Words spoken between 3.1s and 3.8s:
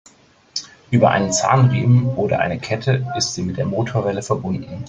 ist sie mit der